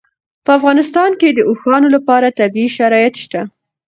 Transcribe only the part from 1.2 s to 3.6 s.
د اوښانو لپاره طبیعي شرایط شته.